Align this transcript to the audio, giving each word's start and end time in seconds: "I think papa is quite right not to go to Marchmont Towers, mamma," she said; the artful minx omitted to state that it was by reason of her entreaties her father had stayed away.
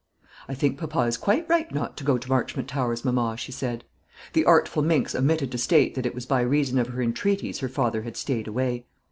"I 0.49 0.55
think 0.55 0.79
papa 0.79 1.01
is 1.01 1.15
quite 1.15 1.47
right 1.47 1.71
not 1.71 1.95
to 1.97 2.03
go 2.03 2.17
to 2.17 2.27
Marchmont 2.27 2.67
Towers, 2.67 3.05
mamma," 3.05 3.37
she 3.37 3.51
said; 3.51 3.83
the 4.33 4.45
artful 4.45 4.81
minx 4.81 5.13
omitted 5.13 5.51
to 5.51 5.59
state 5.59 5.93
that 5.93 6.07
it 6.07 6.15
was 6.15 6.25
by 6.25 6.41
reason 6.41 6.79
of 6.79 6.87
her 6.87 7.03
entreaties 7.03 7.59
her 7.59 7.69
father 7.69 8.01
had 8.01 8.17
stayed 8.17 8.47
away. 8.47 8.87